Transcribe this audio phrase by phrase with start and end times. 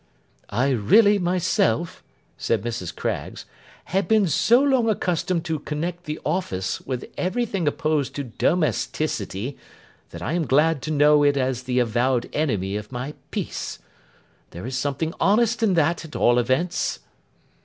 [0.49, 2.01] 'I really, myself,'
[2.35, 2.95] said Mrs.
[2.95, 3.45] Craggs,
[3.85, 9.57] 'have been so long accustomed to connect the office with everything opposed to domesticity,
[10.09, 13.77] that I am glad to know it as the avowed enemy of my peace.
[14.49, 17.01] There is something honest in that, at all events.